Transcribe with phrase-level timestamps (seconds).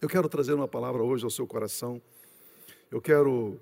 [0.00, 2.02] Eu quero trazer uma palavra hoje ao seu coração.
[2.90, 3.58] Eu quero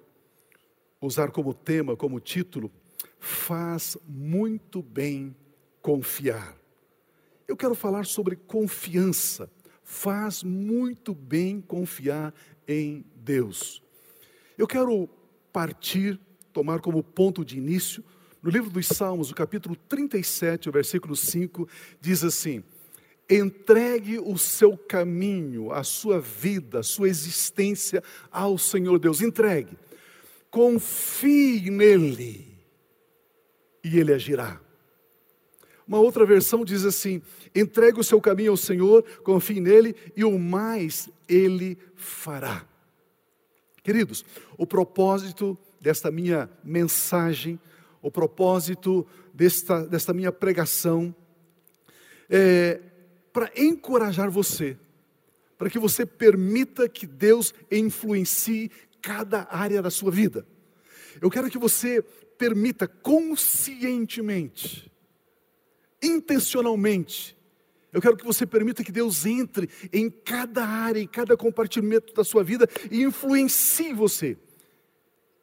[1.00, 2.72] usar como tema, como título,
[3.20, 5.34] faz muito bem
[5.80, 6.56] confiar.
[7.46, 9.48] Eu quero falar sobre confiança.
[9.84, 12.34] Faz muito bem confiar
[12.66, 13.80] em Deus.
[14.58, 15.08] Eu quero
[15.52, 16.18] partir,
[16.52, 18.02] tomar como ponto de início,
[18.42, 21.68] no livro dos Salmos, o capítulo 37, o versículo 5,
[22.00, 22.64] diz assim:
[23.28, 29.22] Entregue o seu caminho, a sua vida, a sua existência ao Senhor Deus.
[29.22, 29.78] Entregue.
[30.50, 32.54] Confie nele
[33.82, 34.60] e ele agirá.
[35.86, 37.20] Uma outra versão diz assim:
[37.54, 42.66] entregue o seu caminho ao Senhor, confie nele e o mais ele fará.
[43.82, 44.24] Queridos,
[44.56, 47.60] o propósito desta minha mensagem,
[48.00, 51.14] o propósito desta, desta minha pregação,
[52.30, 52.80] é
[53.34, 54.78] para encorajar você,
[55.58, 58.70] para que você permita que Deus influencie
[59.02, 60.46] cada área da sua vida.
[61.20, 62.00] Eu quero que você
[62.38, 64.88] permita conscientemente,
[66.00, 67.36] intencionalmente,
[67.92, 72.24] eu quero que você permita que Deus entre em cada área, em cada compartimento da
[72.24, 74.36] sua vida e influencie você.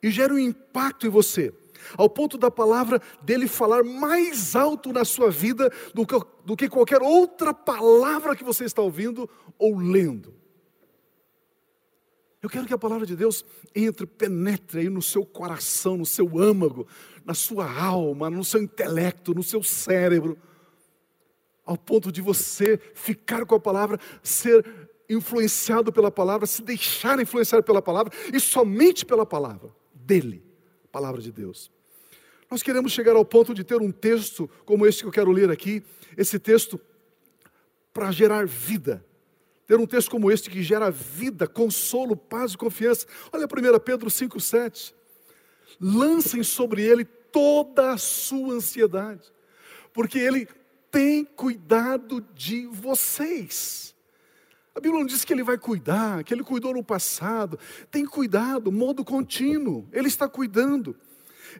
[0.04, 1.54] E gere um impacto em você
[1.98, 6.16] ao ponto da palavra dele falar mais alto na sua vida do que,
[6.46, 10.42] do que qualquer outra palavra que você está ouvindo ou lendo.
[12.42, 16.40] Eu quero que a palavra de Deus entre, penetre aí no seu coração, no seu
[16.40, 16.88] âmago,
[17.24, 20.38] na sua alma, no seu intelecto, no seu cérebro,
[21.64, 24.66] ao ponto de você ficar com a palavra, ser
[25.08, 30.51] influenciado pela palavra, se deixar influenciar pela palavra e somente pela palavra dele
[30.92, 31.72] palavra de Deus.
[32.50, 35.50] Nós queremos chegar ao ponto de ter um texto como este que eu quero ler
[35.50, 35.84] aqui,
[36.18, 36.80] esse texto
[37.94, 39.06] para gerar vida.
[39.66, 43.08] Ter um texto como este que gera vida, consolo, paz e confiança.
[43.32, 44.94] Olha 1 Pedro 5,7.
[45.80, 49.32] Lancem sobre ele toda a sua ansiedade,
[49.94, 50.48] porque ele
[50.92, 53.96] tem cuidado de vocês.
[54.74, 57.60] A Bíblia não diz que ele vai cuidar, que ele cuidou no passado.
[57.90, 59.88] Tem cuidado, modo contínuo.
[59.92, 60.96] Ele está cuidando.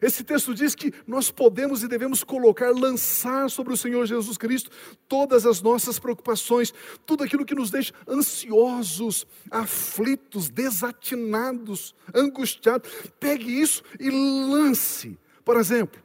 [0.00, 4.70] Esse texto diz que nós podemos e devemos colocar, lançar sobre o Senhor Jesus Cristo
[5.06, 6.72] todas as nossas preocupações,
[7.04, 12.90] tudo aquilo que nos deixa ansiosos, aflitos, desatinados, angustiados.
[13.20, 15.18] Pegue isso e lance.
[15.44, 16.00] Por exemplo,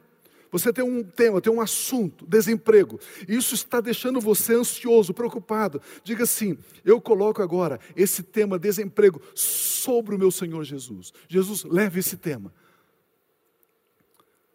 [0.50, 2.98] você tem um tema, tem um assunto, desemprego.
[3.28, 5.80] Isso está deixando você ansioso, preocupado.
[6.02, 11.12] Diga assim: eu coloco agora esse tema desemprego sobre o meu Senhor Jesus.
[11.28, 12.52] Jesus, leve esse tema.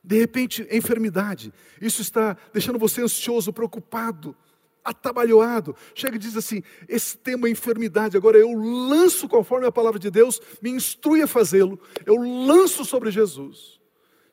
[0.03, 1.53] De repente, enfermidade.
[1.79, 4.35] Isso está deixando você ansioso, preocupado,
[4.83, 5.75] atabalhoado.
[5.93, 10.41] Chega e diz assim: esse tema enfermidade, agora eu lanço conforme a palavra de Deus,
[10.59, 11.79] me instrui a fazê-lo.
[12.03, 13.79] Eu lanço sobre Jesus.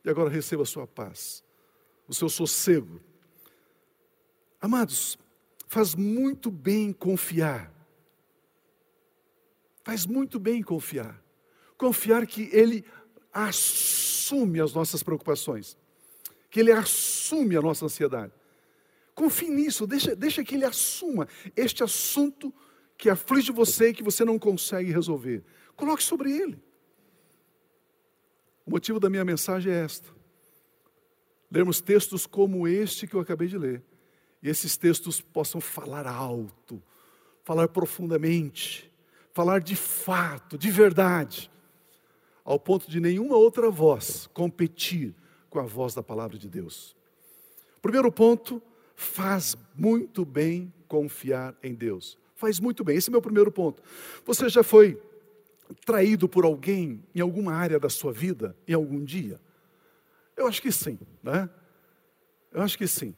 [0.02, 1.44] E agora receba a sua paz
[2.10, 3.00] o seu sossego.
[4.60, 5.16] Amados,
[5.68, 7.72] faz muito bem confiar.
[9.84, 11.22] Faz muito bem confiar.
[11.78, 12.84] Confiar que Ele
[13.32, 15.78] assume as nossas preocupações,
[16.50, 18.32] que Ele assume a nossa ansiedade.
[19.14, 22.52] Confie nisso, deixa, deixa que Ele assuma este assunto
[22.98, 25.44] que aflige você e que você não consegue resolver.
[25.76, 26.60] Coloque sobre Ele.
[28.66, 30.19] O motivo da minha mensagem é esta
[31.50, 33.82] lermos textos como este que eu acabei de ler,
[34.42, 36.82] e esses textos possam falar alto,
[37.42, 38.90] falar profundamente,
[39.32, 41.50] falar de fato, de verdade,
[42.44, 45.14] ao ponto de nenhuma outra voz competir
[45.48, 46.96] com a voz da palavra de Deus.
[47.82, 48.62] Primeiro ponto,
[48.94, 52.18] faz muito bem confiar em Deus.
[52.34, 53.82] Faz muito bem, esse é o meu primeiro ponto.
[54.24, 55.00] Você já foi
[55.84, 59.40] traído por alguém em alguma área da sua vida, em algum dia?
[60.40, 61.50] Eu acho que sim, né?
[62.50, 63.14] Eu acho que sim.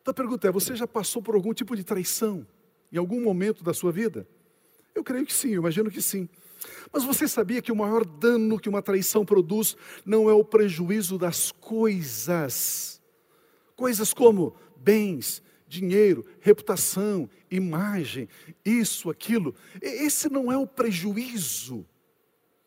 [0.00, 2.46] Então a pergunta é: você já passou por algum tipo de traição
[2.92, 4.24] em algum momento da sua vida?
[4.94, 6.28] Eu creio que sim, eu imagino que sim.
[6.92, 11.18] Mas você sabia que o maior dano que uma traição produz não é o prejuízo
[11.18, 13.02] das coisas?
[13.74, 18.28] Coisas como bens, dinheiro, reputação, imagem,
[18.64, 19.56] isso, aquilo.
[19.82, 21.84] Esse não é o prejuízo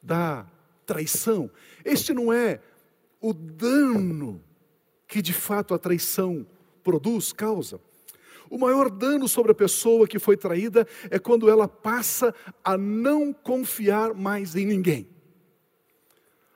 [0.01, 0.45] da
[0.85, 1.49] traição.
[1.85, 2.59] Este não é
[3.23, 4.43] o dano
[5.07, 6.45] que de fato a traição
[6.83, 7.79] produz, causa.
[8.49, 13.31] O maior dano sobre a pessoa que foi traída é quando ela passa a não
[13.31, 15.07] confiar mais em ninguém.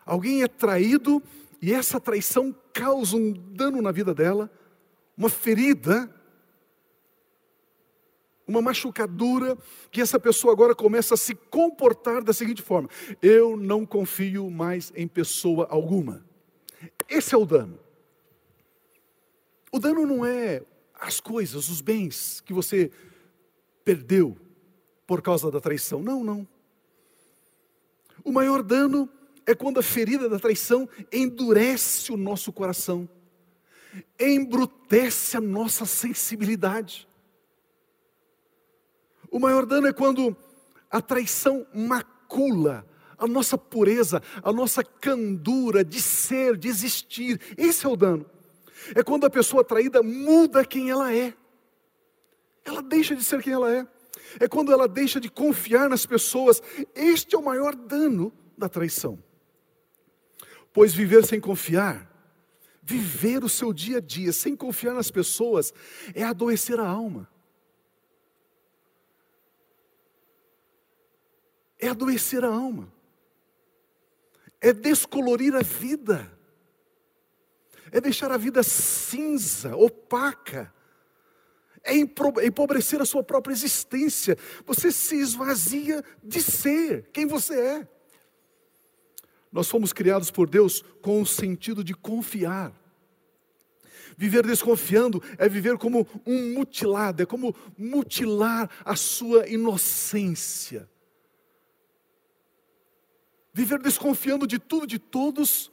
[0.05, 1.23] Alguém é traído
[1.61, 4.51] e essa traição causa um dano na vida dela,
[5.17, 6.13] uma ferida,
[8.45, 9.57] uma machucadura,
[9.89, 12.89] que essa pessoa agora começa a se comportar da seguinte forma:
[13.21, 16.26] eu não confio mais em pessoa alguma.
[17.09, 17.79] Esse é o dano.
[19.71, 20.63] O dano não é
[20.93, 22.91] as coisas, os bens que você
[23.83, 24.37] perdeu
[25.05, 26.01] por causa da traição.
[26.01, 26.47] Não, não.
[28.23, 29.09] O maior dano
[29.45, 33.07] é quando a ferida da traição endurece o nosso coração,
[34.19, 37.07] embrutece a nossa sensibilidade.
[39.31, 40.35] O maior dano é quando
[40.89, 42.85] a traição macula
[43.17, 47.41] a nossa pureza, a nossa candura de ser, de existir.
[47.57, 48.25] Esse é o dano.
[48.95, 51.33] É quando a pessoa traída muda quem ela é.
[52.63, 53.87] Ela deixa de ser quem ela é.
[54.39, 56.61] É quando ela deixa de confiar nas pessoas.
[56.93, 59.21] Este é o maior dano da traição.
[60.73, 62.11] Pois viver sem confiar,
[62.83, 65.73] viver o seu dia a dia sem confiar nas pessoas,
[66.13, 67.27] é adoecer a alma.
[71.79, 72.96] É adoecer a alma.
[74.61, 76.31] É descolorir a vida.
[77.91, 80.73] É deixar a vida cinza, opaca
[81.87, 84.37] é empobrecer a sua própria existência.
[84.65, 87.87] Você se esvazia de ser quem você é.
[89.51, 92.73] Nós fomos criados por Deus com o sentido de confiar.
[94.17, 100.89] Viver desconfiando é viver como um mutilado, é como mutilar a sua inocência.
[103.57, 105.71] Viver desconfiando de tudo, de todos,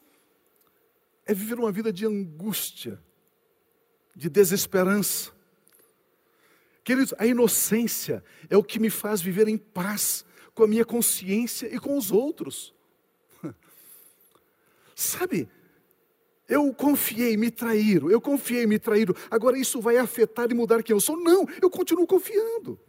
[1.26, 2.98] é viver uma vida de angústia,
[4.16, 5.31] de desesperança.
[6.82, 11.66] Queridos, a inocência é o que me faz viver em paz com a minha consciência
[11.66, 12.75] e com os outros.
[14.96, 15.46] Sabe,
[16.48, 20.96] eu confiei, me traíram, eu confiei, me traíram, agora isso vai afetar e mudar quem
[20.96, 21.19] eu sou?
[21.19, 22.80] Não, eu continuo confiando.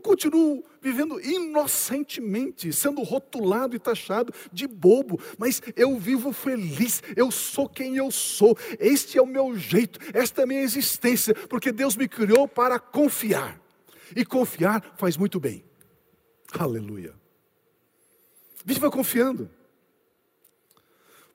[0.00, 7.30] Eu continuo vivendo inocentemente, sendo rotulado e taxado de bobo, mas eu vivo feliz, eu
[7.30, 11.70] sou quem eu sou, este é o meu jeito, esta é a minha existência, porque
[11.70, 13.60] Deus me criou para confiar,
[14.16, 15.62] e confiar faz muito bem.
[16.58, 17.12] Aleluia.
[18.64, 19.50] Viva confiando.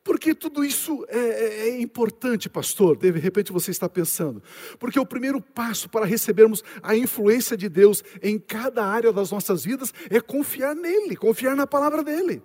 [0.05, 2.95] Por que tudo isso é, é, é, importante, pastor?
[2.95, 4.41] De repente você está pensando.
[4.77, 9.65] Porque o primeiro passo para recebermos a influência de Deus em cada área das nossas
[9.65, 12.43] vidas é confiar nele, confiar na palavra dele.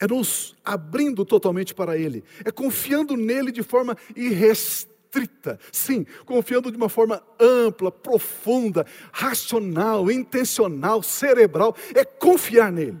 [0.00, 5.60] É nos abrindo totalmente para ele, é confiando nele de forma irrestrita.
[5.70, 12.98] Sim, confiando de uma forma ampla, profunda, racional, intencional, cerebral, é confiar nele.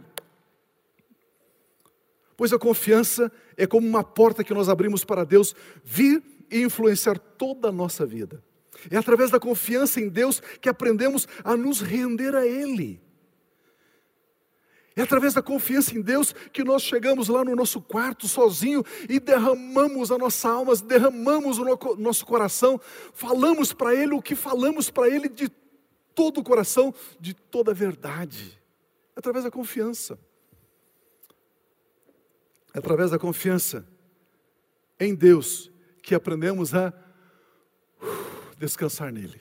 [2.36, 5.54] Pois a confiança é como uma porta que nós abrimos para Deus
[5.84, 8.42] vir e influenciar toda a nossa vida.
[8.90, 13.00] É através da confiança em Deus que aprendemos a nos render a Ele.
[14.96, 19.18] É através da confiança em Deus que nós chegamos lá no nosso quarto sozinho e
[19.18, 21.64] derramamos a nossa alma, derramamos o
[21.98, 22.80] nosso coração,
[23.12, 25.48] falamos para Ele o que falamos para Ele de
[26.14, 28.56] todo o coração, de toda a verdade.
[29.16, 30.16] É através da confiança.
[32.74, 33.88] É através da confiança
[34.98, 35.70] em Deus
[36.02, 36.92] que aprendemos a
[38.02, 39.40] uh, descansar nele.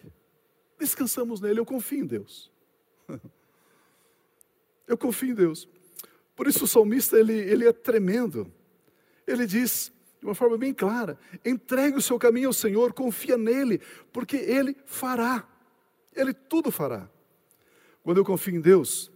[0.80, 2.52] Descansamos nele, eu confio em Deus.
[4.86, 5.68] Eu confio em Deus.
[6.36, 8.52] Por isso o salmista ele, ele é tremendo.
[9.26, 13.80] Ele diz de uma forma bem clara: entregue o seu caminho ao Senhor, confia nele,
[14.12, 15.48] porque ele fará.
[16.14, 17.10] Ele tudo fará.
[18.04, 19.10] Quando eu confio em Deus,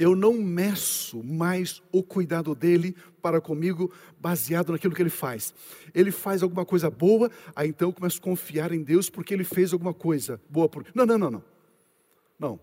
[0.00, 5.52] eu não meço mais o cuidado dele para comigo baseado naquilo que ele faz.
[5.94, 9.44] Ele faz alguma coisa boa, aí então eu começo a confiar em Deus porque ele
[9.44, 10.90] fez alguma coisa boa por mim.
[10.94, 11.44] Não, não, não, não.
[12.38, 12.60] Não.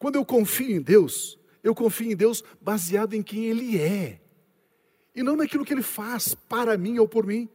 [0.00, 4.20] Quando eu confio em Deus, eu confio em Deus baseado em quem ele é.
[5.14, 7.48] E não naquilo que ele faz para mim ou por mim.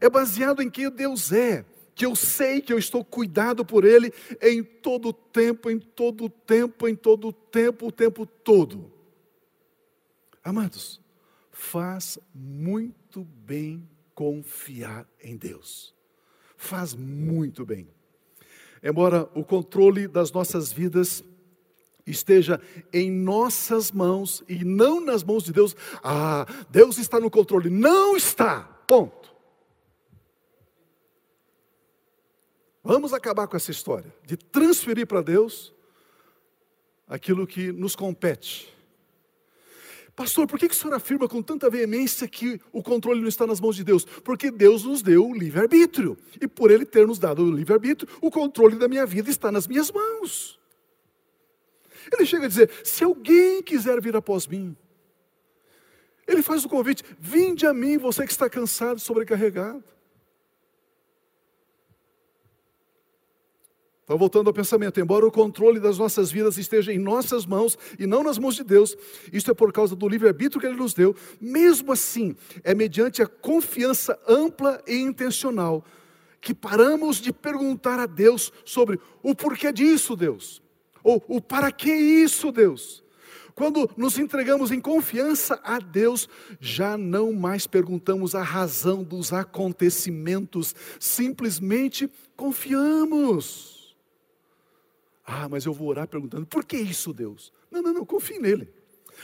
[0.00, 1.64] É baseado em quem Deus é
[2.00, 6.24] que eu sei que eu estou cuidado por Ele em todo o tempo, em todo
[6.24, 8.90] o tempo, em todo o tempo, o tempo todo.
[10.42, 10.98] Amados,
[11.52, 15.94] faz muito bem confiar em Deus.
[16.56, 17.86] Faz muito bem.
[18.82, 21.22] Embora o controle das nossas vidas
[22.06, 22.62] esteja
[22.94, 27.68] em nossas mãos e não nas mãos de Deus, ah, Deus está no controle.
[27.68, 28.62] Não está.
[28.88, 29.19] Ponto.
[32.82, 35.72] Vamos acabar com essa história de transferir para Deus
[37.06, 38.72] aquilo que nos compete.
[40.16, 43.46] Pastor, por que, que o senhor afirma com tanta veemência que o controle não está
[43.46, 44.04] nas mãos de Deus?
[44.04, 46.16] Porque Deus nos deu o livre-arbítrio.
[46.40, 49.66] E por Ele ter nos dado o livre-arbítrio, o controle da minha vida está nas
[49.66, 50.58] minhas mãos.
[52.12, 54.76] Ele chega a dizer: se alguém quiser vir após mim,
[56.26, 59.84] ele faz o convite: vinde a mim, você que está cansado, sobrecarregado.
[64.10, 68.08] Então, voltando ao pensamento, embora o controle das nossas vidas esteja em nossas mãos e
[68.08, 68.96] não nas mãos de Deus,
[69.32, 73.26] isso é por causa do livre-arbítrio que Ele nos deu, mesmo assim, é mediante a
[73.28, 75.84] confiança ampla e intencional
[76.40, 80.60] que paramos de perguntar a Deus sobre o porquê disso, Deus,
[81.04, 83.04] ou o para que isso, Deus.
[83.54, 90.74] Quando nos entregamos em confiança a Deus, já não mais perguntamos a razão dos acontecimentos,
[90.98, 93.79] simplesmente confiamos.
[95.32, 97.52] Ah, mas eu vou orar perguntando, por que isso, Deus?
[97.70, 98.68] Não, não, não, confie nele.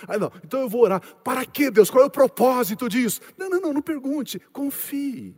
[0.07, 1.91] Ah, não, então eu vou orar, para que Deus?
[1.91, 3.21] Qual é o propósito disso?
[3.37, 5.35] Não, não, não, não pergunte, confie.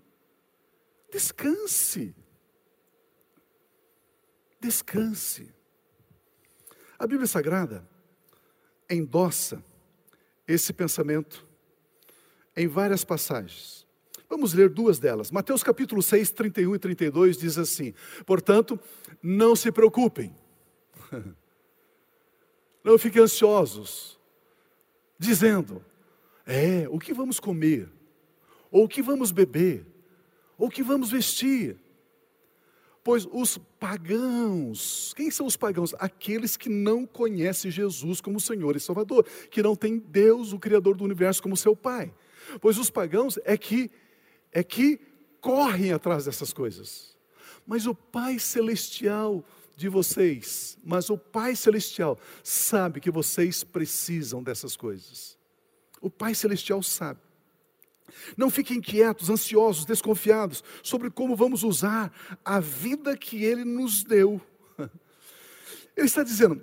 [1.11, 2.15] Descanse.
[4.61, 5.55] Descanse.
[6.99, 7.89] A Bíblia Sagrada
[8.91, 9.65] endossa
[10.47, 11.47] esse pensamento
[12.55, 13.87] em várias passagens.
[14.29, 15.31] Vamos ler duas delas.
[15.31, 17.95] Mateus capítulo 6, 31 e 32 diz assim:
[18.27, 18.79] Portanto,
[19.23, 20.37] não se preocupem
[22.85, 24.19] Não fiquem ansiosos,
[25.19, 25.85] dizendo:
[26.47, 27.89] é, o que vamos comer?
[28.71, 29.87] Ou o que vamos beber?
[30.57, 31.79] Ou o que vamos vestir?
[33.03, 35.95] Pois os pagãos, quem são os pagãos?
[35.99, 40.97] Aqueles que não conhecem Jesus como Senhor e Salvador, que não têm Deus, o Criador
[40.97, 42.13] do universo, como seu Pai.
[42.61, 43.91] Pois os pagãos é que
[44.53, 45.01] é que
[45.41, 47.17] correm atrás dessas coisas.
[47.67, 49.45] Mas o Pai celestial
[49.79, 55.39] de vocês, mas o Pai Celestial sabe que vocês precisam dessas coisas.
[56.01, 57.21] O Pai Celestial sabe.
[58.37, 62.13] Não fiquem inquietos, ansiosos, desconfiados sobre como vamos usar
[62.45, 64.41] a vida que Ele nos deu.
[65.97, 66.61] Ele está dizendo,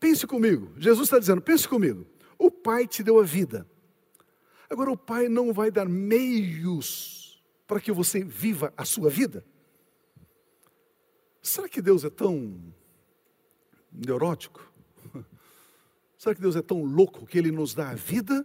[0.00, 2.06] pense comigo, Jesus está dizendo, pense comigo,
[2.38, 3.68] o Pai te deu a vida.
[4.70, 9.44] Agora, o Pai não vai dar meios para que você viva a sua vida.
[11.46, 12.60] Será que Deus é tão
[13.92, 14.68] neurótico?
[16.18, 18.44] Será que Deus é tão louco que Ele nos dá a vida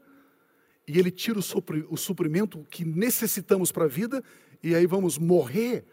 [0.87, 4.23] e Ele tira o suprimento que necessitamos para a vida
[4.61, 5.83] e aí vamos morrer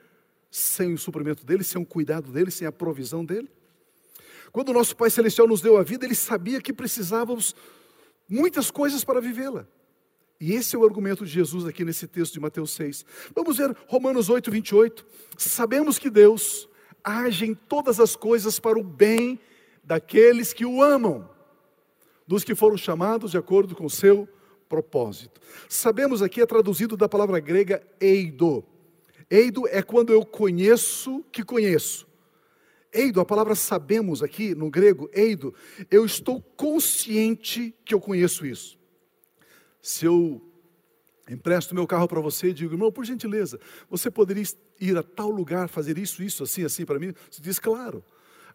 [0.51, 3.51] sem o suprimento dele, sem o cuidado dele, sem a provisão dele?
[4.53, 7.57] Quando o nosso Pai Celestial nos deu a vida, Ele sabia que precisávamos
[8.29, 9.67] muitas coisas para vivê-la.
[10.39, 13.07] E esse é o argumento de Jesus aqui nesse texto de Mateus 6.
[13.35, 15.07] Vamos ver Romanos 8, 28.
[15.39, 16.69] Sabemos que Deus
[17.09, 19.41] agem todas as coisas para o bem
[19.83, 21.29] daqueles que o amam,
[22.27, 24.29] dos que foram chamados de acordo com o seu
[24.69, 25.41] propósito.
[25.69, 28.63] Sabemos aqui é traduzido da palavra grega eido.
[29.31, 32.07] Eido é quando eu conheço que conheço.
[32.93, 35.55] Eido, a palavra sabemos aqui no grego, eido,
[35.91, 38.79] eu estou consciente que eu conheço isso.
[39.81, 40.43] Se eu
[41.29, 43.59] empresto meu carro para você e digo, irmão, por gentileza,
[43.89, 44.45] você poderia
[44.81, 47.13] ir a tal lugar, fazer isso, isso, assim, assim para mim?
[47.31, 48.03] Você diz, claro.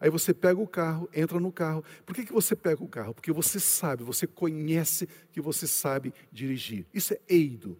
[0.00, 1.84] Aí você pega o carro, entra no carro.
[2.04, 3.14] Por que, que você pega o carro?
[3.14, 6.84] Porque você sabe, você conhece que você sabe dirigir.
[6.92, 7.78] Isso é eido.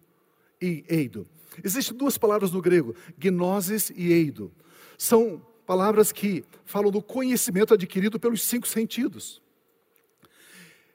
[0.61, 1.27] E eido.
[1.63, 4.51] Existem duas palavras no grego, gnosis e eido.
[4.97, 9.41] São palavras que falam do conhecimento adquirido pelos cinco sentidos.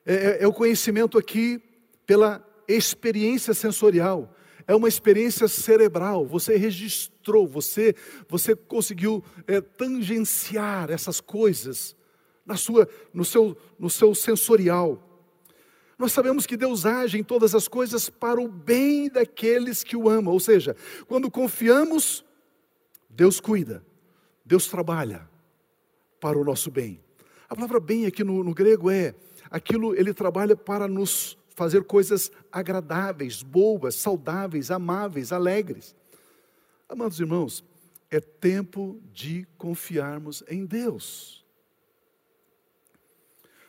[0.04, 1.62] É, é, é o conhecimento aqui
[2.06, 4.34] pela experiência sensorial,
[4.66, 6.26] é uma experiência cerebral.
[6.26, 7.94] Você registrou, você,
[8.28, 11.96] você conseguiu é, tangenciar essas coisas
[12.44, 15.06] na sua, no, seu, no seu sensorial.
[15.98, 20.08] Nós sabemos que Deus age em todas as coisas para o bem daqueles que o
[20.08, 20.32] amam.
[20.32, 20.74] Ou seja,
[21.06, 22.24] quando confiamos,
[23.08, 23.84] Deus cuida,
[24.44, 25.28] Deus trabalha
[26.20, 27.00] para o nosso bem.
[27.48, 29.14] A palavra bem aqui no, no grego é
[29.50, 35.94] aquilo, ele trabalha para nos fazer coisas agradáveis, boas, saudáveis, amáveis, alegres.
[36.88, 37.64] Amados irmãos,
[38.10, 41.44] é tempo de confiarmos em Deus.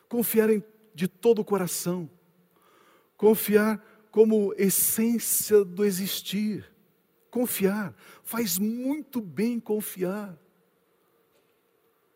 [0.10, 2.10] Confiar em, de todo o coração.
[3.16, 6.66] Confiar como essência do existir.
[7.30, 7.96] Confiar.
[8.24, 10.38] Faz muito bem confiar.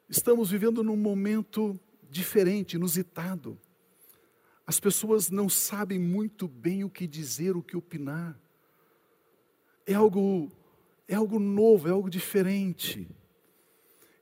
[0.10, 1.80] Estamos vivendo num momento
[2.10, 3.60] diferente, inusitado.
[4.68, 8.40] As pessoas não sabem muito bem o que dizer, o que opinar.
[9.86, 10.52] É algo,
[11.08, 13.08] é algo novo, é algo diferente.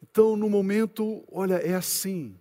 [0.02, 2.38] Então, no momento, olha, é assim.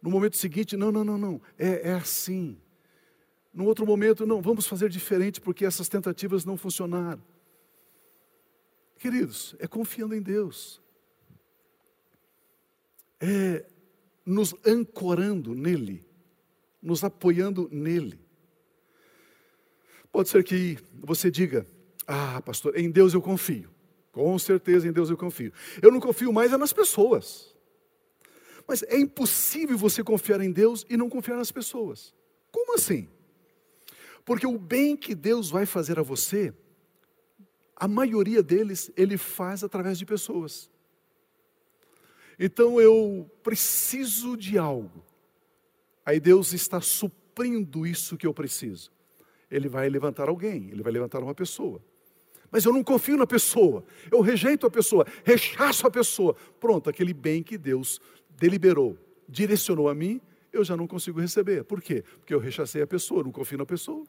[0.00, 2.56] No momento seguinte, não, não, não, não, é, é assim.
[3.52, 7.22] Num outro momento, não, vamos fazer diferente porque essas tentativas não funcionaram.
[8.96, 10.80] Queridos, é confiando em Deus,
[13.18, 13.66] é
[14.24, 16.04] nos ancorando nele,
[16.82, 18.20] nos apoiando nele.
[20.12, 21.66] Pode ser que você diga:
[22.06, 23.70] Ah, pastor, em Deus eu confio.
[24.12, 25.52] Com certeza em Deus eu confio.
[25.80, 27.54] Eu não confio mais é nas pessoas.
[28.66, 32.14] Mas é impossível você confiar em Deus e não confiar nas pessoas.
[32.50, 33.08] Como assim?
[34.24, 36.52] Porque o bem que Deus vai fazer a você,
[37.74, 40.68] a maioria deles, Ele faz através de pessoas.
[42.38, 45.04] Então eu preciso de algo.
[46.10, 48.90] Aí Deus está suprindo isso que eu preciso.
[49.48, 51.80] Ele vai levantar alguém, ele vai levantar uma pessoa.
[52.50, 56.34] Mas eu não confio na pessoa, eu rejeito a pessoa, rechaço a pessoa.
[56.58, 58.00] Pronto, aquele bem que Deus
[58.30, 58.98] deliberou,
[59.28, 60.20] direcionou a mim,
[60.52, 61.62] eu já não consigo receber.
[61.62, 62.02] Por quê?
[62.18, 64.04] Porque eu rechacei a pessoa, não confio na pessoa.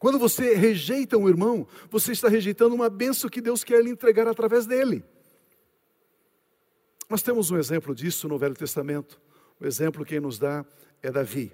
[0.00, 4.26] Quando você rejeita um irmão, você está rejeitando uma benção que Deus quer lhe entregar
[4.26, 5.04] através dele.
[7.08, 9.20] Nós temos um exemplo disso no Velho Testamento.
[9.62, 10.66] O exemplo quem nos dá
[11.00, 11.52] é Davi.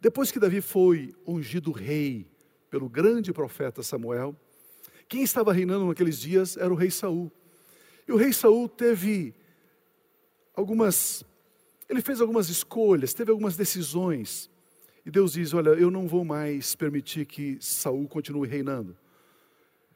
[0.00, 2.26] Depois que Davi foi ungido rei
[2.70, 4.34] pelo grande profeta Samuel,
[5.06, 7.30] quem estava reinando naqueles dias era o rei Saul.
[8.08, 9.34] E o rei Saul teve
[10.54, 11.22] algumas
[11.86, 14.50] ele fez algumas escolhas, teve algumas decisões
[15.04, 18.96] e Deus diz: Olha, eu não vou mais permitir que Saul continue reinando.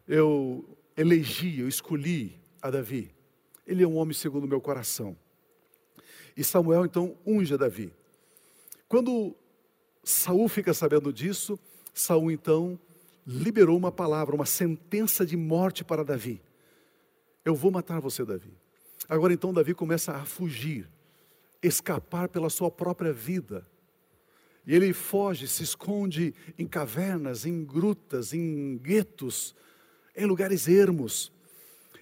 [0.06, 3.10] Eu elegi, eu escolhi a Davi.
[3.66, 5.16] Ele é um homem segundo o meu coração.
[6.38, 7.92] E Samuel então unge Davi.
[8.88, 9.34] Quando
[10.04, 11.58] Saul fica sabendo disso,
[11.92, 12.78] Saul então
[13.26, 16.40] liberou uma palavra, uma sentença de morte para Davi.
[17.44, 18.52] Eu vou matar você, Davi.
[19.08, 20.88] Agora então Davi começa a fugir,
[21.60, 23.66] escapar pela sua própria vida.
[24.64, 29.56] E ele foge, se esconde em cavernas, em grutas, em guetos,
[30.16, 31.32] em lugares ermos.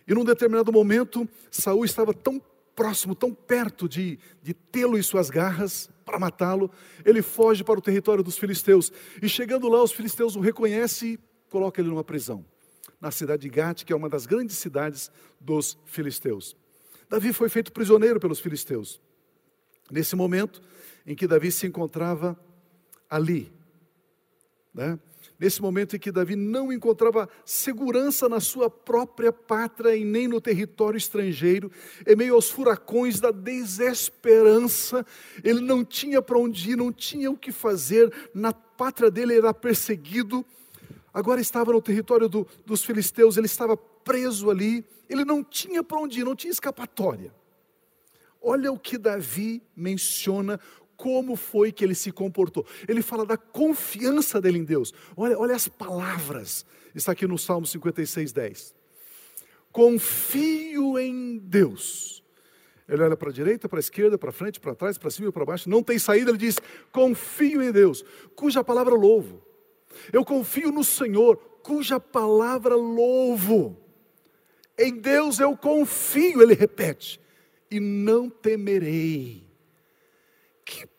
[0.06, 2.38] E num determinado momento, Saul estava tão
[2.76, 6.70] próximo, tão perto de, de tê-lo em suas garras para matá-lo,
[7.04, 8.92] ele foge para o território dos filisteus.
[9.20, 11.18] E chegando lá, os filisteus o reconhecem e
[11.50, 12.44] colocam ele numa prisão,
[13.00, 16.54] na cidade de Gate, que é uma das grandes cidades dos filisteus.
[17.08, 19.00] Davi foi feito prisioneiro pelos filisteus.
[19.90, 20.60] Nesse momento
[21.06, 22.38] em que Davi se encontrava
[23.08, 23.52] ali.
[24.74, 24.98] Né?
[25.38, 30.40] Nesse momento em que Davi não encontrava segurança na sua própria pátria e nem no
[30.40, 31.70] território estrangeiro,
[32.06, 35.04] em meio aos furacões da desesperança,
[35.44, 39.52] ele não tinha para onde ir, não tinha o que fazer, na pátria dele era
[39.52, 40.44] perseguido,
[41.12, 45.98] agora estava no território do, dos filisteus, ele estava preso ali, ele não tinha para
[45.98, 47.30] onde ir, não tinha escapatória.
[48.40, 50.60] Olha o que Davi menciona
[50.96, 52.66] como foi que ele se comportou.
[52.88, 54.92] Ele fala da confiança dele em Deus.
[55.16, 56.64] Olha, olha as palavras.
[56.94, 58.74] Está aqui no Salmo 56, 10.
[59.70, 62.24] Confio em Deus.
[62.88, 65.32] Ele olha para a direita, para a esquerda, para frente, para trás, para cima e
[65.32, 65.68] para baixo.
[65.68, 66.58] Não tem saída, ele diz:
[66.92, 68.04] Confio em Deus,
[68.34, 69.44] cuja palavra louvo.
[70.12, 73.76] Eu confio no Senhor, cuja palavra louvo.
[74.78, 77.20] Em Deus eu confio, ele repete,
[77.70, 79.45] e não temerei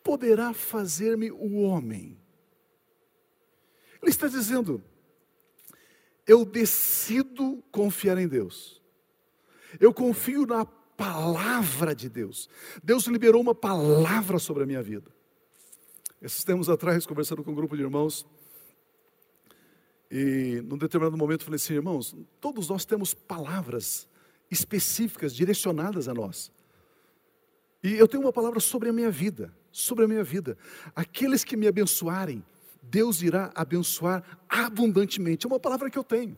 [0.08, 2.18] poderá fazer-me o homem?
[4.00, 4.82] Ele está dizendo,
[6.26, 8.80] eu decido confiar em Deus.
[9.78, 12.48] Eu confio na palavra de Deus.
[12.82, 15.12] Deus liberou uma palavra sobre a minha vida.
[16.22, 18.26] Esses tempos atrás, conversando com um grupo de irmãos,
[20.10, 24.08] e num determinado momento falei assim, irmãos, todos nós temos palavras
[24.50, 26.50] específicas, direcionadas a nós.
[27.82, 30.56] E eu tenho uma palavra sobre a minha vida sobre a minha vida.
[30.94, 32.44] Aqueles que me abençoarem,
[32.82, 35.46] Deus irá abençoar abundantemente.
[35.46, 36.36] É uma palavra que eu tenho.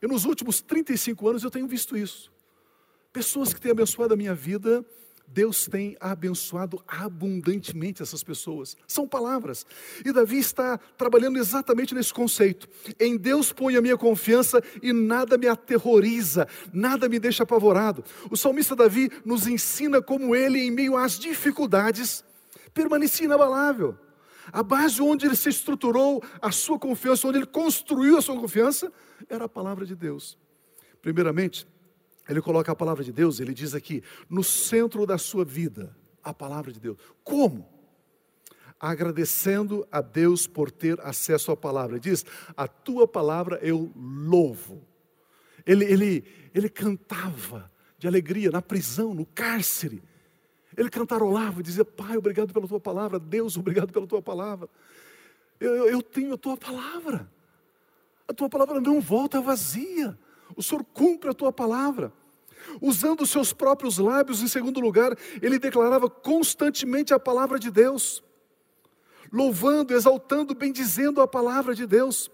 [0.00, 2.32] E nos últimos 35 anos eu tenho visto isso.
[3.12, 4.84] Pessoas que têm abençoado a minha vida,
[5.26, 8.76] Deus tem abençoado abundantemente essas pessoas.
[8.86, 9.66] São palavras.
[10.04, 12.68] E Davi está trabalhando exatamente nesse conceito.
[13.00, 18.04] Em Deus ponho a minha confiança e nada me aterroriza, nada me deixa apavorado.
[18.30, 22.24] O salmista Davi nos ensina como ele, em meio às dificuldades,
[22.76, 23.96] permanecia inabalável.
[24.52, 28.92] A base onde ele se estruturou a sua confiança, onde ele construiu a sua confiança,
[29.28, 30.38] era a palavra de Deus.
[31.00, 31.66] Primeiramente,
[32.28, 36.34] ele coloca a palavra de Deus, ele diz aqui, no centro da sua vida, a
[36.34, 36.98] palavra de Deus.
[37.24, 37.66] Como?
[38.78, 41.96] Agradecendo a Deus por ter acesso à palavra.
[41.96, 44.86] Ele diz: A tua palavra eu louvo.
[45.64, 50.02] Ele, ele, ele cantava de alegria na prisão, no cárcere
[50.76, 54.68] ele cantarolava e dizia: Pai, obrigado pela tua palavra, Deus, obrigado pela tua palavra.
[55.58, 57.30] Eu, eu tenho a tua palavra.
[58.28, 60.18] A tua palavra não volta vazia.
[60.54, 62.12] O Senhor cumpre a tua palavra.
[62.80, 68.24] Usando os seus próprios lábios, em segundo lugar, ele declarava constantemente a palavra de Deus,
[69.32, 72.30] louvando, exaltando, bendizendo a palavra de Deus.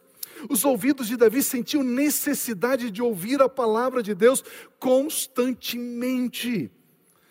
[0.48, 4.42] Os ouvidos de Davi sentiam necessidade de ouvir a palavra de Deus
[4.78, 6.70] constantemente.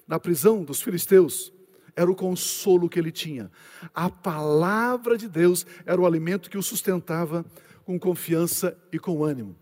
[0.07, 1.51] Na prisão dos filisteus,
[1.95, 3.51] era o consolo que ele tinha.
[3.93, 7.45] A palavra de Deus era o alimento que o sustentava
[7.83, 9.55] com confiança e com ânimo.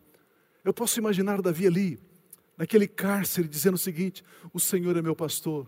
[0.63, 1.99] Eu posso imaginar Davi ali,
[2.58, 4.23] naquele cárcere, dizendo o seguinte:
[4.54, 5.67] O Senhor é meu pastor,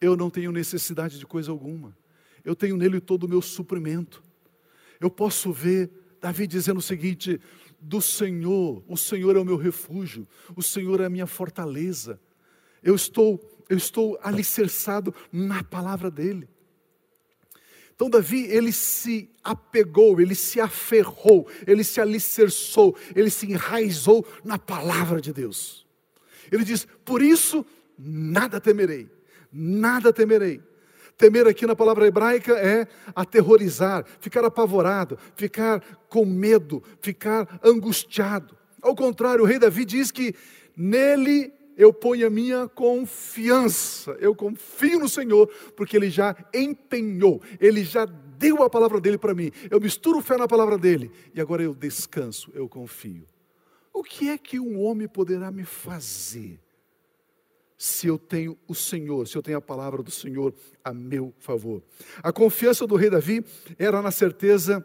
[0.00, 1.96] eu não tenho necessidade de coisa alguma,
[2.44, 4.22] eu tenho nele todo o meu suprimento.
[5.00, 7.40] Eu posso ver Davi dizendo o seguinte:
[7.80, 12.20] Do Senhor, o Senhor é o meu refúgio, o Senhor é a minha fortaleza.
[12.82, 13.38] Eu estou,
[13.70, 16.48] eu estou alicerçado na palavra dele.
[17.94, 24.58] Então Davi, ele se apegou, ele se aferrou, ele se alicerçou, ele se enraizou na
[24.58, 25.86] palavra de Deus.
[26.50, 27.64] Ele diz: "Por isso
[27.96, 29.08] nada temerei,
[29.52, 30.60] nada temerei".
[31.16, 38.56] Temer aqui na palavra hebraica é aterrorizar, ficar apavorado, ficar com medo, ficar angustiado.
[38.80, 40.34] Ao contrário, o rei Davi diz que
[40.74, 44.10] nele eu ponho a minha confiança.
[44.20, 49.34] Eu confio no Senhor, porque Ele já empenhou, Ele já deu a palavra dele para
[49.34, 49.50] mim.
[49.70, 53.24] Eu misturo fé na palavra dele e agora eu descanso, eu confio.
[53.94, 56.60] O que é que um homem poderá me fazer
[57.78, 60.52] se eu tenho o Senhor, se eu tenho a palavra do Senhor
[60.84, 61.82] a meu favor?
[62.22, 63.42] A confiança do rei Davi
[63.78, 64.84] era na certeza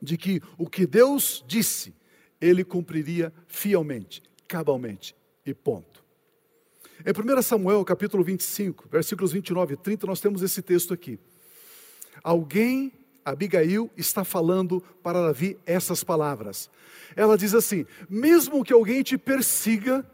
[0.00, 1.94] de que o que Deus disse,
[2.40, 5.14] ele cumpriria fielmente, cabalmente
[5.44, 6.01] e ponto.
[7.04, 11.18] Em 1 Samuel, capítulo 25, versículos 29 e 30, nós temos esse texto aqui.
[12.22, 12.92] Alguém,
[13.24, 16.70] Abigail, está falando para Davi essas palavras.
[17.16, 20.06] Ela diz assim: Mesmo que alguém te persiga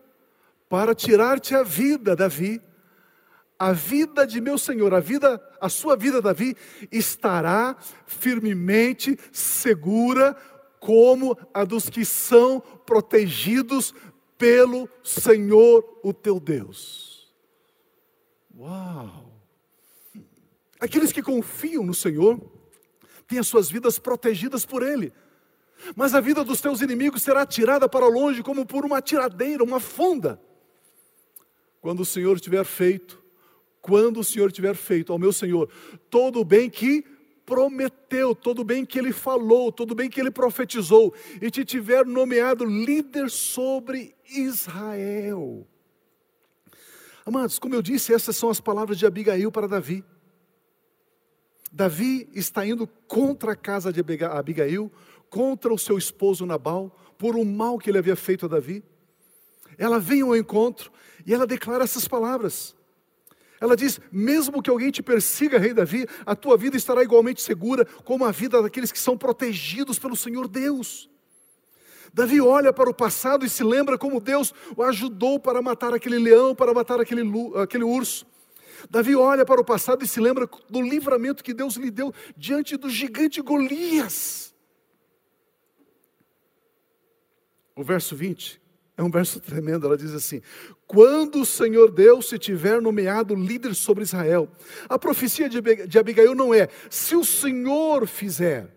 [0.66, 2.58] para tirar-te a vida, Davi,
[3.58, 6.56] a vida de meu Senhor, a vida, a sua vida, Davi,
[6.90, 10.34] estará firmemente segura
[10.80, 13.92] como a dos que são protegidos
[14.38, 17.28] pelo Senhor o teu Deus.
[18.56, 19.28] Uau!
[20.80, 22.40] Aqueles que confiam no Senhor
[23.26, 25.12] têm as suas vidas protegidas por Ele.
[25.94, 29.80] Mas a vida dos teus inimigos será tirada para longe como por uma tiradeira, uma
[29.80, 30.40] funda.
[31.80, 33.22] Quando o Senhor tiver feito,
[33.80, 35.68] quando o Senhor tiver feito ao meu Senhor
[36.10, 37.04] todo o bem que
[37.48, 42.62] prometeu, todo bem que ele falou, todo bem que ele profetizou, e te tiver nomeado
[42.62, 45.66] líder sobre Israel.
[47.24, 50.04] Amados, como eu disse, essas são as palavras de Abigail para Davi.
[51.72, 54.92] Davi está indo contra a casa de Abigail,
[55.30, 58.84] contra o seu esposo Nabal, por um mal que ele havia feito a Davi.
[59.78, 60.92] Ela vem ao encontro
[61.24, 62.76] e ela declara essas palavras.
[63.60, 67.84] Ela diz: mesmo que alguém te persiga, rei Davi, a tua vida estará igualmente segura,
[68.04, 71.10] como a vida daqueles que são protegidos pelo Senhor Deus.
[72.12, 76.18] Davi olha para o passado e se lembra como Deus o ajudou para matar aquele
[76.18, 77.22] leão, para matar aquele,
[77.56, 78.26] aquele urso.
[78.88, 82.76] Davi olha para o passado e se lembra do livramento que Deus lhe deu diante
[82.76, 84.54] do gigante Golias.
[87.74, 88.67] O verso 20
[88.98, 90.42] é um verso tremendo, ela diz assim:
[90.84, 94.50] Quando o Senhor Deus se tiver nomeado líder sobre Israel,
[94.88, 98.68] a profecia de Abigail não é se o Senhor fizer,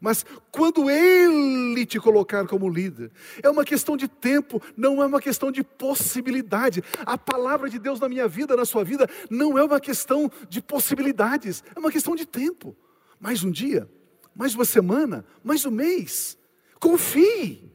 [0.00, 3.10] mas quando Ele te colocar como líder,
[3.42, 6.80] é uma questão de tempo, não é uma questão de possibilidade.
[7.04, 10.62] A palavra de Deus na minha vida, na sua vida, não é uma questão de
[10.62, 12.76] possibilidades, é uma questão de tempo.
[13.18, 13.90] Mais um dia,
[14.36, 16.38] mais uma semana, mais um mês.
[16.78, 17.73] Confie.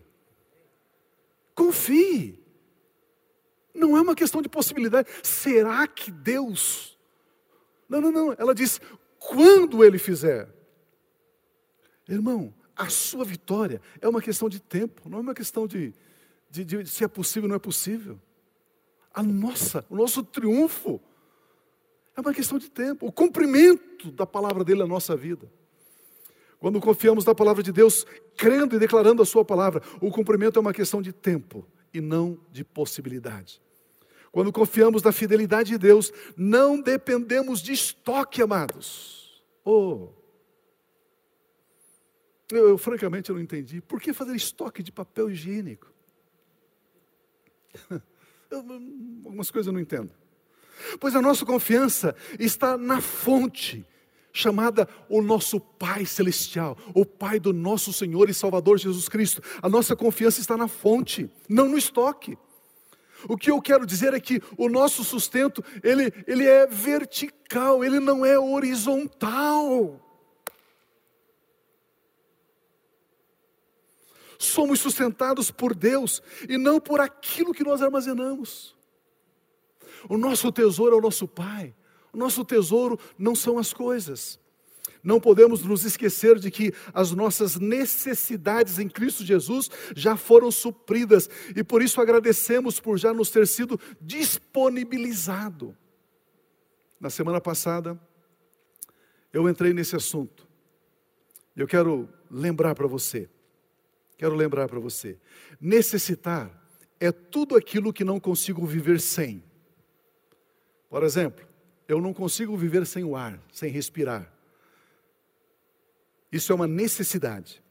[1.60, 2.39] Confie.
[3.76, 5.10] Não é uma questão de possibilidade.
[5.22, 6.98] Será que Deus.
[7.89, 8.36] Não, não, não.
[8.38, 8.80] Ela diz:
[9.19, 10.48] quando Ele fizer.
[12.08, 15.93] Irmão, a sua vitória é uma questão de tempo, não é uma questão de,
[16.50, 18.19] de, de se é possível ou não é possível.
[19.13, 21.00] A nossa, o nosso triunfo
[22.15, 23.06] é uma questão de tempo.
[23.06, 25.52] O cumprimento da palavra dele na nossa vida.
[26.60, 30.60] Quando confiamos na palavra de Deus, crendo e declarando a Sua palavra, o cumprimento é
[30.60, 33.62] uma questão de tempo e não de possibilidade.
[34.32, 39.43] Quando confiamos na fidelidade de Deus, não dependemos de estoque, amados.
[39.63, 40.10] Oh,
[42.52, 43.80] eu, eu francamente não entendi.
[43.82, 45.91] Por que fazer estoque de papel higiênico?
[48.52, 48.65] Eu,
[49.26, 50.10] algumas coisas eu não entendo.
[51.00, 53.86] Pois a nossa confiança está na fonte
[54.31, 59.41] chamada o nosso Pai Celestial, o Pai do nosso Senhor e Salvador Jesus Cristo.
[59.61, 62.37] A nossa confiança está na fonte, não no estoque.
[63.27, 67.99] O que eu quero dizer é que o nosso sustento, ele, ele é vertical, ele
[67.99, 69.99] não é horizontal.
[74.37, 78.73] Somos sustentados por Deus e não por aquilo que nós armazenamos.
[80.07, 81.75] O nosso tesouro é o nosso Pai.
[82.13, 84.39] O nosso tesouro não são as coisas.
[85.04, 91.30] Não podemos nos esquecer de que as nossas necessidades em Cristo Jesus já foram supridas
[91.56, 95.76] e por isso agradecemos por já nos ter sido disponibilizado.
[97.00, 98.00] Na semana passada,
[99.32, 100.48] eu entrei nesse assunto.
[101.56, 103.30] Eu quero lembrar para você,
[104.17, 105.17] quero lembrar para você:
[105.62, 106.52] necessitar
[107.00, 109.41] é tudo aquilo que não consigo viver sem.
[110.89, 111.48] Por exemplo,
[111.89, 114.32] eu não consigo viver sem o ar, sem respirar.
[116.32, 117.63] Isso é uma necessidade.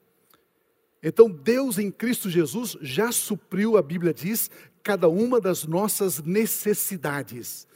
[1.00, 4.50] Então, Deus em Cristo Jesus já supriu, a Bíblia diz,
[4.82, 7.68] cada uma das nossas necessidades.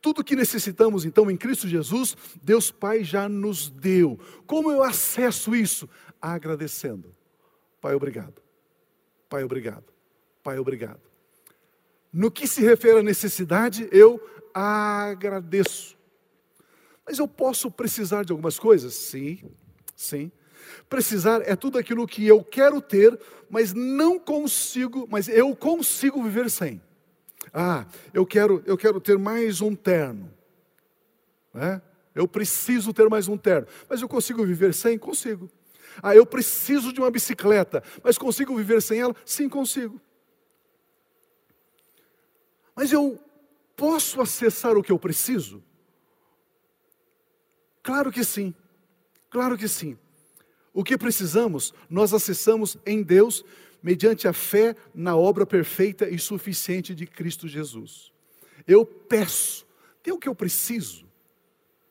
[0.00, 4.20] Tudo que necessitamos, então, em Cristo Jesus, Deus Pai já nos deu.
[4.46, 5.88] Como eu acesso isso?
[6.22, 7.12] Agradecendo.
[7.80, 8.40] Pai, obrigado.
[9.28, 9.92] Pai, obrigado.
[10.44, 11.00] Pai, obrigado.
[12.12, 14.20] No que se refere à necessidade, eu
[14.54, 15.96] agradeço.
[17.06, 18.94] Mas eu posso precisar de algumas coisas?
[18.94, 19.42] Sim,
[19.94, 20.30] sim.
[20.88, 23.18] Precisar é tudo aquilo que eu quero ter,
[23.48, 26.80] mas não consigo, mas eu consigo viver sem.
[27.52, 30.30] Ah, eu quero, eu quero ter mais um terno.
[31.52, 31.80] Né?
[32.14, 34.98] Eu preciso ter mais um terno, mas eu consigo viver sem?
[34.98, 35.48] Consigo.
[36.02, 39.14] Ah, eu preciso de uma bicicleta, mas consigo viver sem ela?
[39.24, 40.00] Sim, consigo.
[42.78, 43.20] Mas eu
[43.74, 45.60] posso acessar o que eu preciso?
[47.82, 48.54] Claro que sim,
[49.28, 49.98] claro que sim.
[50.72, 53.44] O que precisamos, nós acessamos em Deus,
[53.82, 58.12] mediante a fé na obra perfeita e suficiente de Cristo Jesus.
[58.64, 59.66] Eu peço,
[60.00, 61.04] tem o que eu preciso?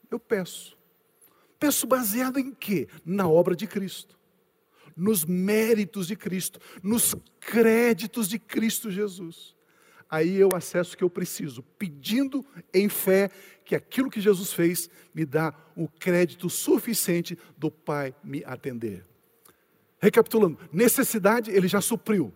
[0.09, 0.77] Eu peço.
[1.59, 2.87] Peço baseado em quê?
[3.03, 4.17] Na obra de Cristo,
[4.95, 9.56] nos méritos de Cristo, nos créditos de Cristo Jesus
[10.09, 13.29] aí eu acesso o que eu preciso, pedindo em fé
[13.65, 19.05] que aquilo que Jesus fez me dá o crédito suficiente do Pai me atender.
[19.99, 22.33] Recapitulando, necessidade ele já supriu.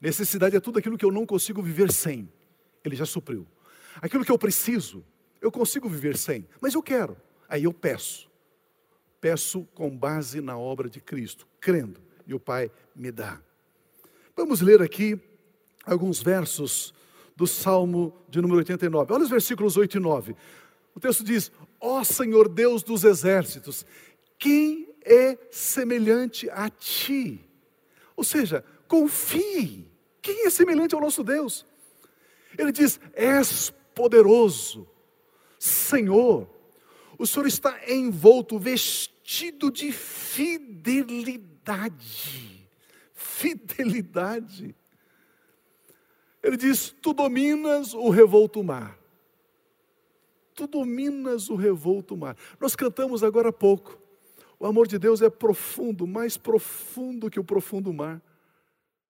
[0.00, 2.30] Necessidade é tudo aquilo que eu não consigo viver sem.
[2.84, 3.46] Ele já supriu.
[4.00, 5.04] Aquilo que eu preciso,
[5.40, 7.16] eu consigo viver sem, mas eu quero.
[7.48, 8.30] Aí eu peço.
[9.20, 13.40] Peço com base na obra de Cristo, crendo, e o Pai me dá.
[14.36, 15.20] Vamos ler aqui
[15.86, 16.92] alguns versos
[17.36, 19.12] do Salmo de número 89.
[19.12, 20.34] Olha os versículos 8 e 9.
[20.94, 23.86] O texto diz: Ó oh Senhor Deus dos exércitos,
[24.38, 27.40] quem é semelhante a ti?
[28.16, 29.86] Ou seja, confie.
[30.20, 31.64] Quem é semelhante ao nosso Deus?
[32.58, 34.88] Ele diz: És poderoso,
[35.58, 36.48] Senhor.
[37.18, 41.38] O Senhor está envolto, vestido de fidelidade.
[43.14, 44.74] Fidelidade.
[46.46, 48.96] Ele diz: Tu dominas o revolto mar.
[50.54, 52.36] Tu dominas o revolto mar.
[52.60, 53.98] Nós cantamos agora há pouco.
[54.56, 58.22] O amor de Deus é profundo, mais profundo que o profundo mar.